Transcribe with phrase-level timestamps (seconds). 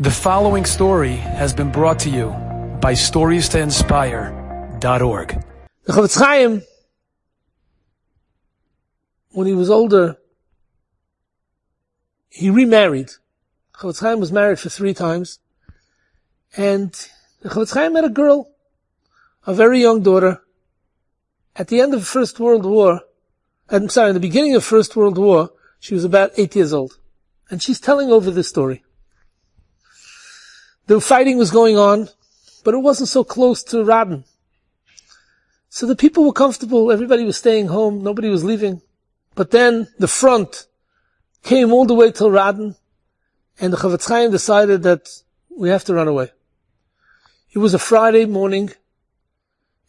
[0.00, 2.28] The following story has been brought to you
[2.80, 5.44] by StoriesToInspire.org.
[5.88, 6.62] Chofetz Chaim,
[9.30, 10.16] when he was older,
[12.28, 13.10] he remarried.
[13.74, 15.40] Chofetz Chaim was married for three times,
[16.56, 16.92] and
[17.40, 18.52] the Chofetz Chaim had a girl,
[19.48, 20.40] a very young daughter.
[21.56, 23.00] At the end of the First World War,
[23.68, 27.00] I'm sorry, in the beginning of First World War, she was about eight years old,
[27.50, 28.84] and she's telling over this story.
[30.88, 32.08] The fighting was going on,
[32.64, 34.24] but it wasn't so close to Radin.
[35.68, 36.90] So the people were comfortable.
[36.90, 38.02] Everybody was staying home.
[38.02, 38.80] Nobody was leaving.
[39.34, 40.66] But then the front
[41.42, 42.74] came all the way till Radin,
[43.60, 45.10] and the Chofetz Chaim decided that
[45.54, 46.30] we have to run away.
[47.52, 48.70] It was a Friday morning,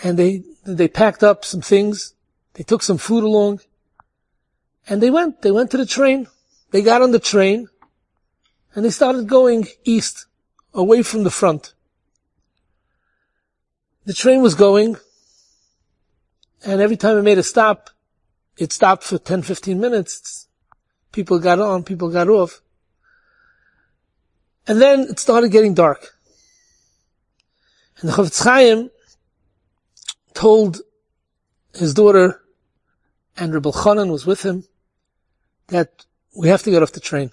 [0.00, 2.14] and they they packed up some things.
[2.52, 3.62] They took some food along,
[4.88, 5.42] and they went.
[5.42, 6.28] They went to the train.
[6.70, 7.68] They got on the train,
[8.76, 10.26] and they started going east
[10.74, 11.74] away from the front.
[14.04, 14.96] The train was going,
[16.64, 17.90] and every time it made a stop,
[18.58, 20.48] it stopped for 10, 15 minutes.
[21.12, 22.60] People got on, people got off.
[24.66, 26.16] And then it started getting dark.
[28.00, 28.90] And the Chofetz Chaim
[30.34, 30.80] told
[31.74, 32.42] his daughter,
[33.36, 34.64] and Rebbe Chanan was with him,
[35.68, 36.04] that
[36.36, 37.30] we have to get off the train.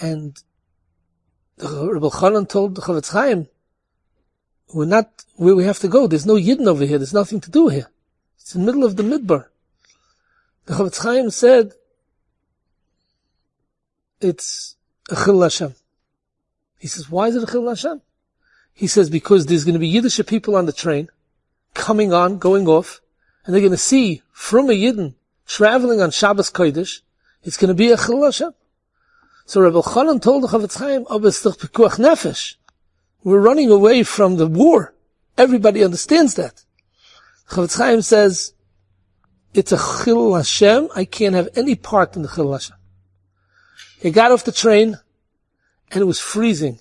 [0.00, 0.36] And
[1.58, 3.48] Rabbi Chanan told the Chofetz Chaim,
[4.74, 6.06] we're not where we have to go.
[6.06, 6.98] There's no Yidden over here.
[6.98, 7.88] There's nothing to do here.
[8.38, 9.46] It's in the middle of the Midbar.
[10.66, 11.72] The Chofetz Chaim said,
[14.20, 14.76] it's
[15.10, 15.74] a Chil Hashem.
[16.78, 18.00] He says, why is it a Chil Hashem?
[18.72, 21.08] He says, because there's going to be Yiddish people on the train,
[21.74, 23.00] coming on, going off,
[23.44, 25.14] and they're going to see from a Yidden
[25.46, 27.00] traveling on Shabbos Kodesh,
[27.42, 28.54] it's going to be a Chil Hashem.
[29.44, 32.56] So Rabbi Chanan told the Chofetz Chaim, oh, pikuach nefesh.
[33.24, 34.94] We're running away from the war.
[35.36, 36.64] Everybody understands that.
[37.50, 38.54] Chofetz Chaim says,
[39.54, 40.88] it's a chil Hashem.
[40.96, 42.76] I can't have any part in the chil Hashem.
[44.00, 44.98] He got off the train
[45.90, 46.78] and it was freezing.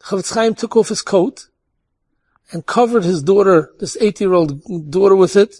[0.00, 1.48] Chofetz Chaim took off his coat
[2.50, 5.56] and covered his daughter, this eight-year-old daughter with it.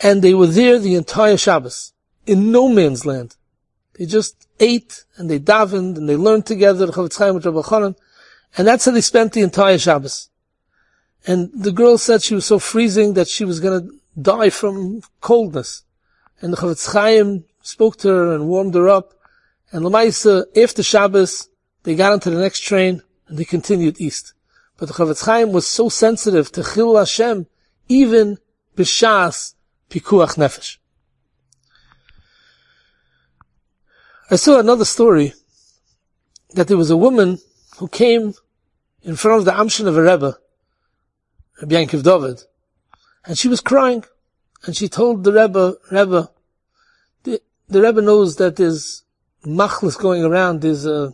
[0.00, 1.92] And they were there the entire Shabbos
[2.26, 3.36] in no man's land.
[3.94, 7.60] They just ate and they davened and they learned together the Chofetz Chaim with Rabbi
[7.60, 7.96] Chanan,
[8.56, 10.30] and that's how they spent the entire Shabbos.
[11.26, 15.02] And the girl said she was so freezing that she was going to die from
[15.20, 15.84] coldness.
[16.40, 19.14] And the Chofetz Chaim spoke to her and warmed her up.
[19.70, 21.48] And Lamaisa, after Shabbos,
[21.84, 24.34] they got onto the next train and they continued east.
[24.76, 27.46] But the Chofetz Chaim was so sensitive to Chil Hashem,
[27.88, 28.38] even
[28.76, 29.54] b'shas
[29.90, 30.78] pikuach nefesh.
[34.30, 35.34] I saw another story
[36.54, 37.38] that there was a woman
[37.78, 38.34] who came
[39.02, 40.38] in front of the Amshinover Rebbe,
[41.60, 42.42] Rabbi Yankiv David,
[43.24, 44.04] and she was crying,
[44.64, 46.30] and she told the Rebbe, Rebbe,
[47.24, 49.02] the, the Rebbe knows that there's
[49.44, 51.10] machlis going around, there's, uh,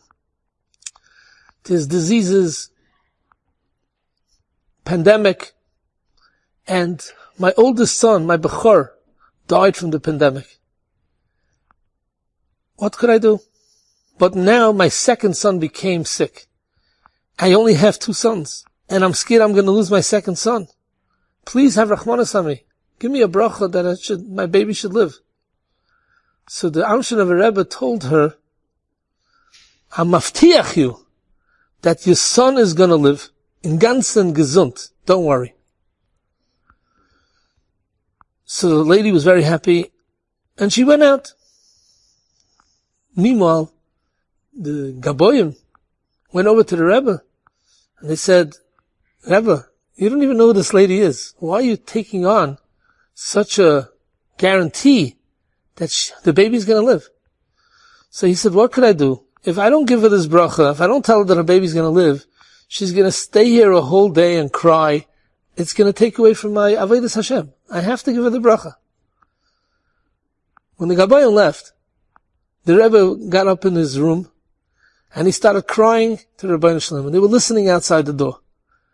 [1.65, 2.71] there's diseases,
[4.85, 5.53] pandemic,
[6.67, 7.05] and
[7.39, 8.91] my oldest son, my Bechor,
[9.47, 10.58] died from the pandemic.
[12.79, 13.41] What could I do?
[14.19, 16.47] But now my second son became sick.
[17.39, 20.69] I only have two sons, and I'm scared I'm going to lose my second son.
[21.45, 22.65] Please have Rahmanas on me.
[22.99, 25.19] Give me a bracha that should, my baby should live.
[26.49, 28.37] So the Amshinover Rebbe told her,
[29.97, 31.07] I'm maftiach you
[31.83, 33.31] that your son is going to live
[33.63, 34.91] in ganzen gesund.
[35.07, 35.55] Don't worry.
[38.45, 39.93] So the lady was very happy
[40.57, 41.33] and she went out.
[43.19, 43.73] Meanwhile,
[44.57, 45.57] the Gaboyim
[46.33, 47.21] went over to the Rebbe
[47.99, 48.55] and they said,
[49.29, 51.35] Rebbe, you don't even know who this lady is.
[51.39, 52.59] Why are you taking on
[53.15, 53.89] such a
[54.37, 55.17] guarantee
[55.75, 57.09] that she, the baby's going to live?
[58.09, 59.25] So he said, what could I do?
[59.43, 61.75] If I don't give her this bracha, if I don't tell her that her baby's
[61.75, 62.25] going to live,
[62.69, 65.07] she's going to stay here a whole day and cry.
[65.57, 67.53] It's going to take away from my Avodah Hashem.
[67.69, 68.75] I have to give her the bracha.
[70.77, 71.73] When the Gabayim left,
[72.69, 74.31] the Rebbe got up in his room
[75.15, 77.07] and he started crying to Rabbi Shalom.
[77.07, 78.41] And they were listening outside the door.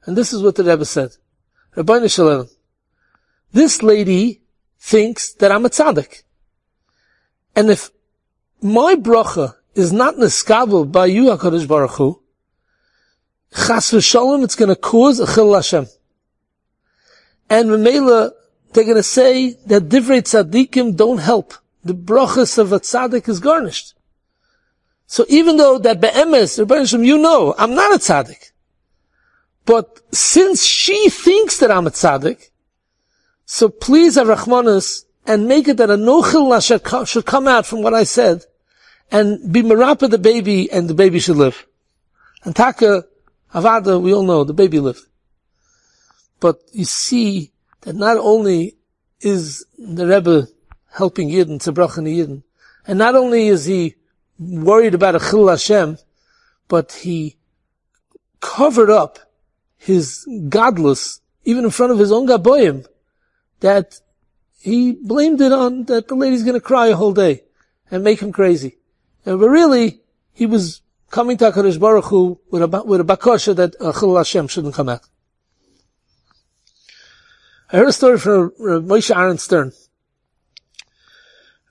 [0.04, 1.10] And this is what the Rebbe said.
[1.74, 2.48] Rabbi Shalom,
[3.52, 4.42] this lady
[4.78, 6.22] thinks that I'm a tzaddik.
[7.56, 7.90] And if
[8.62, 12.22] my bracha is not neskabel by you, HaKadosh Baruch Hu,
[13.52, 15.88] chas v'shalom, it's going to cause a chil Hashem.
[17.50, 18.30] And Mamela,
[18.72, 21.54] they're going to say that divrei tzaddikim don't help
[21.84, 23.94] the brachas of a tzaddik is gornisht.
[25.06, 28.52] So even though that be'emes, you know, I'm not a tzaddik.
[29.66, 32.50] But since she thinks that I'm a tzaddik,
[33.46, 34.28] so please have
[35.26, 38.44] and make it that a nochil should come out from what I said
[39.10, 41.66] and be marapa the baby and the baby should live.
[42.44, 43.04] And Taka,
[43.54, 45.06] Avada, we all know the baby lived.
[46.40, 47.52] But you see
[47.82, 48.76] that not only
[49.20, 50.48] is the Rebbe
[50.96, 52.42] helping Yidden to brachen Yidden,
[52.86, 53.96] and not only is he
[54.38, 55.98] worried about a Chil Hashem,
[56.68, 57.36] but he
[58.40, 59.18] covered up
[59.76, 62.86] his gadlus, even in front of his own Gaboyim,
[63.60, 64.00] that
[64.58, 67.42] he blamed it on that the lady's gonna cry a whole day
[67.90, 68.78] and make him crazy.
[69.26, 70.00] And, but really,
[70.32, 74.16] he was coming to HaKadosh Baruch Hu with a, with a bakosha that uh, Chil
[74.16, 75.02] Hashem shouldn't come out.
[77.72, 79.72] I heard a story from Moshe Aaron Stern.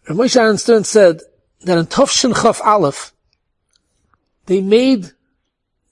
[0.07, 1.21] Moshe Aaron Stern said
[1.61, 3.13] that in Tovshin Chaf Aleph,
[4.45, 5.11] they made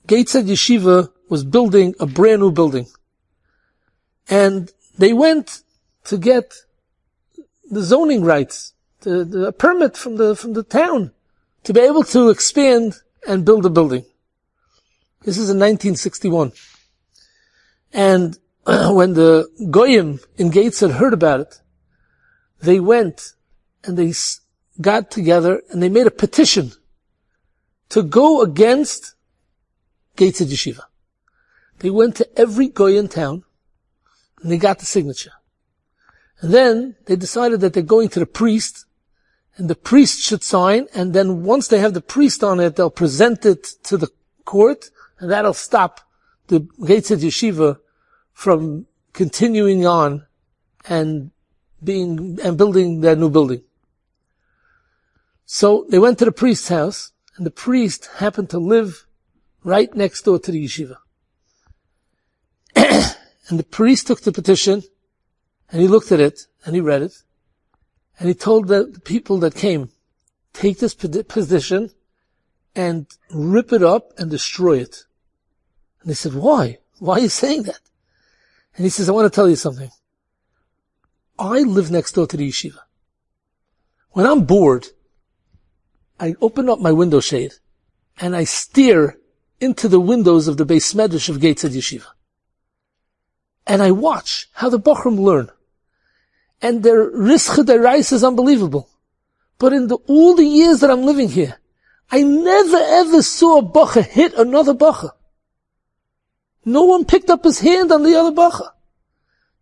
[0.06, 2.86] Gateshead Yeshiva was building a brand new building.
[4.28, 5.62] And they went
[6.04, 6.52] to get
[7.70, 11.12] the zoning rights, the, the permit from the, from the town
[11.64, 14.04] to be able to expand and build a building.
[15.22, 16.52] This is in 1961.
[17.92, 21.60] And when the Goyim in Gateshead heard about it,
[22.60, 23.34] they went
[23.84, 24.12] and they
[24.80, 26.72] got together and they made a petition
[27.88, 29.14] to go against
[30.16, 30.84] Gateshead Yeshiva.
[31.80, 33.44] They went to every Goy in town
[34.40, 35.32] and they got the signature.
[36.40, 38.86] And then they decided that they're going to the priest
[39.56, 42.90] and the priest should sign and then once they have the priest on it, they'll
[42.90, 44.08] present it to the
[44.44, 46.00] court and that'll stop
[46.48, 47.78] the Gateshead Yeshiva
[48.32, 50.26] from continuing on
[50.88, 51.30] and
[51.82, 53.62] being, and building their new building.
[55.54, 59.04] So they went to the priest's house, and the priest happened to live
[59.62, 60.96] right next door to the yeshiva.
[62.74, 64.82] and the priest took the petition,
[65.70, 67.12] and he looked at it, and he read it,
[68.18, 69.90] and he told the people that came,
[70.54, 71.90] take this petition
[72.74, 75.04] and rip it up and destroy it.
[76.00, 76.78] And they said, why?
[76.98, 77.80] Why are you saying that?
[78.74, 79.90] And he says, I want to tell you something.
[81.38, 82.80] I live next door to the yeshiva.
[84.12, 84.88] When I'm bored,
[86.18, 87.52] I open up my window shade
[88.20, 89.18] and I stare
[89.60, 92.06] into the windows of the base medrash of Gateshead Yeshiva.
[93.66, 95.50] And I watch how the Bachram learn.
[96.60, 98.88] And their risk their rice is unbelievable.
[99.58, 101.58] But in the, all the years that I'm living here,
[102.10, 105.14] I never ever saw a Bacha hit another Bacha.
[106.64, 108.72] No one picked up his hand on the other Bacha.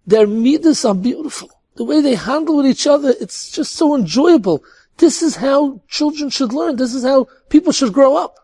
[0.06, 1.50] Their midas are beautiful.
[1.76, 4.64] The way they handle with each other, it's just so enjoyable.
[5.00, 6.76] This is how children should learn.
[6.76, 8.38] This is how people should grow up.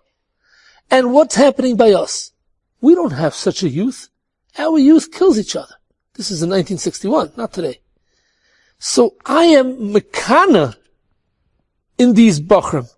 [0.90, 2.32] And what's happening by us?
[2.80, 4.08] We don't have such a youth.
[4.56, 5.74] Our youth kills each other.
[6.14, 7.80] This is in 1961, not today.
[8.78, 10.76] So I am mekana
[11.98, 12.88] in these Bachram.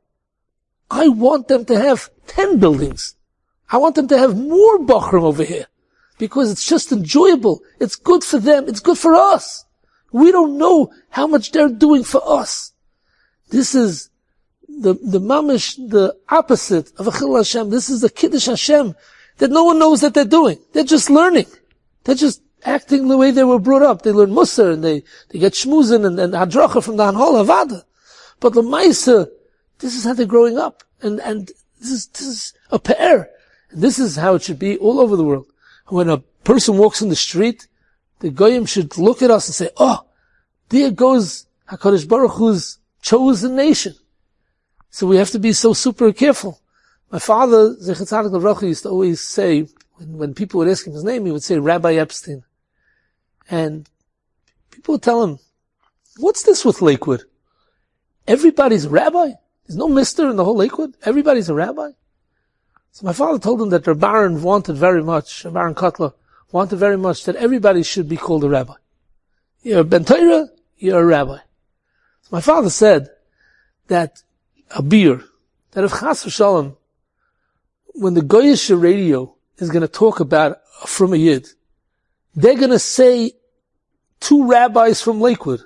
[0.88, 3.16] I want them to have 10 buildings.
[3.70, 5.66] I want them to have more Bachram over here
[6.16, 7.60] because it's just enjoyable.
[7.80, 8.68] It's good for them.
[8.68, 9.64] It's good for us.
[10.12, 12.72] We don't know how much they're doing for us.
[13.50, 14.10] This is
[14.68, 17.70] the, the mamish, the opposite of Achil Hashem.
[17.70, 18.94] This is the Kiddush Hashem
[19.38, 20.58] that no one knows that they're doing.
[20.72, 21.46] They're just learning.
[22.04, 24.02] They're just acting the way they were brought up.
[24.02, 27.84] They learn Musar and they, they get Shmuzin and, and Hadracha from the Hanhol Havada.
[28.40, 29.28] But the Maisa,
[29.78, 30.82] this is how they're growing up.
[31.02, 33.30] And, and this is, this is a pair.
[33.72, 35.46] This is how it should be all over the world.
[35.86, 37.66] When a person walks in the street,
[38.20, 40.04] the Goyim should look at us and say, oh,
[40.70, 43.94] there goes HaKadosh Baruch Hu's chosen nation.
[44.90, 46.60] So we have to be so super careful.
[47.10, 51.04] My father, Zechatzadik Levracha, used to always say, when, when people would ask him his
[51.04, 52.44] name, he would say Rabbi Epstein.
[53.48, 53.88] And
[54.70, 55.38] people would tell him,
[56.18, 57.22] what's this with Lakewood?
[58.26, 59.30] Everybody's a rabbi?
[59.66, 60.94] There's no mister in the whole Lakewood?
[61.04, 61.90] Everybody's a rabbi?
[62.92, 66.12] So my father told him that the Baron wanted very much, Baron Kotler,
[66.52, 68.74] wanted very much that everybody should be called a rabbi.
[69.62, 71.38] You're a Ben Torah, you're a rabbi.
[72.30, 73.10] My father said
[73.88, 74.22] that
[74.70, 75.24] a beer,
[75.72, 76.76] that if Chas v'shalom,
[77.94, 81.48] when the Goyish radio is going to talk about from a Yid,
[82.34, 83.32] they're going to say
[84.20, 85.62] two rabbis from Lakewood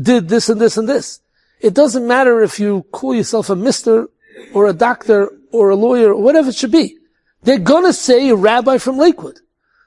[0.00, 1.20] did this and this and this.
[1.60, 4.08] It doesn't matter if you call yourself a mister
[4.54, 6.96] or a doctor or a lawyer or whatever it should be.
[7.42, 9.40] They're gonna say a rabbi from Lakewood.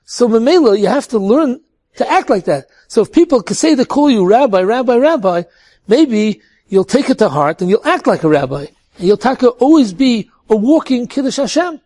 [0.06, 1.62] So Mamela, you have to learn
[1.96, 2.68] to act like that.
[2.88, 5.44] So if people can say they call you rabbi, rabbi, rabbi,
[5.88, 8.66] maybe you'll take it to heart and you'll act like a rabbi.
[8.98, 9.18] And you'll
[9.60, 11.82] always be a walking Kiddush Hashem.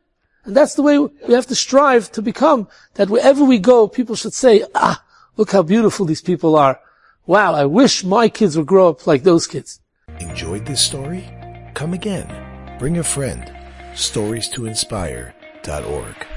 [0.45, 4.15] And that's the way we have to strive to become, that wherever we go, people
[4.15, 5.03] should say, ah,
[5.35, 6.79] look how beautiful these people are.
[7.25, 9.81] Wow, I wish my kids would grow up like those kids.
[10.19, 11.29] Enjoyed this story?
[11.73, 12.31] Come again.
[12.79, 13.53] Bring a friend.
[13.93, 16.36] Stories to inspire.org.